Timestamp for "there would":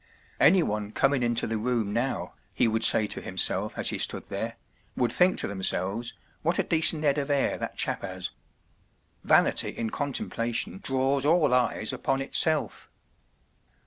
4.29-5.11